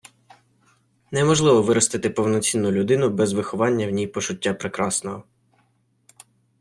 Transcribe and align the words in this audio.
Неможливо 1.11 1.61
виростити 1.61 2.09
повноцінну 2.09 2.71
людину 2.71 3.09
без 3.09 3.33
виховання 3.33 3.87
в 3.87 3.89
ній 3.89 4.07
почуття 4.07 4.53
Прекрасного. 4.53 5.23